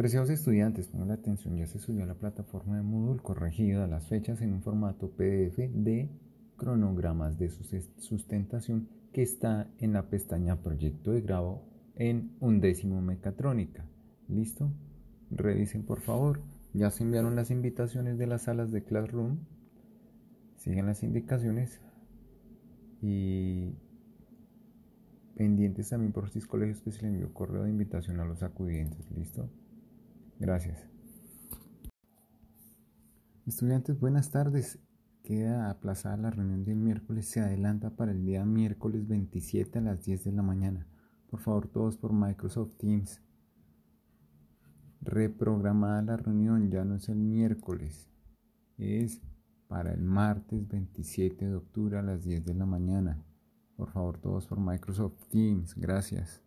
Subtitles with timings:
[0.00, 4.08] Apreciados estudiantes, pongan la atención, ya se subió a la plataforma de Moodle corregido las
[4.08, 6.08] fechas en un formato PDF de
[6.56, 7.50] cronogramas de
[7.98, 11.64] sustentación que está en la pestaña Proyecto de grado
[11.96, 13.84] en undécimo mecatrónica.
[14.26, 14.72] ¿Listo?
[15.30, 16.40] Revisen por favor.
[16.72, 19.40] Ya se enviaron las invitaciones de las salas de Classroom.
[20.56, 21.78] Sigan las indicaciones
[23.02, 23.74] y
[25.36, 29.10] pendientes también por sus colegios que se le envió correo de invitación a los acudientes.
[29.10, 29.50] ¿Listo?
[30.40, 30.88] Gracias.
[33.46, 34.78] Estudiantes, buenas tardes.
[35.22, 40.02] Queda aplazada la reunión del miércoles, se adelanta para el día miércoles 27 a las
[40.02, 40.86] 10 de la mañana.
[41.28, 43.20] Por favor, todos por Microsoft Teams.
[45.02, 48.10] Reprogramada la reunión, ya no es el miércoles,
[48.78, 49.20] es
[49.68, 53.22] para el martes 27 de octubre a las 10 de la mañana.
[53.76, 55.74] Por favor, todos por Microsoft Teams.
[55.74, 56.42] Gracias.